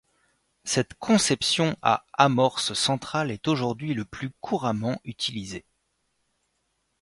Cette 0.63 0.95
conception 0.95 1.77
à 1.83 2.07
amorce 2.13 2.73
centrale 2.73 3.29
est 3.29 3.47
aujourd'hui 3.47 3.93
le 3.93 4.03
plus 4.03 4.31
couramment 4.39 4.99
utilisé. 5.03 5.63